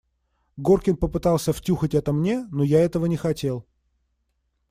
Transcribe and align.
Горкин 0.57 0.97
попытался 0.97 1.53
втюхать 1.53 1.93
это 1.93 2.11
мне, 2.11 2.47
но 2.49 2.63
я 2.63 2.79
этого 2.79 3.05
не 3.05 3.17
хотел. 3.17 3.67